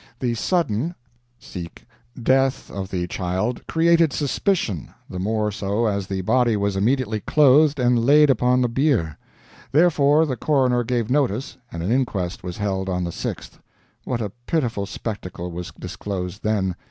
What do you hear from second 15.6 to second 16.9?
disclosed then!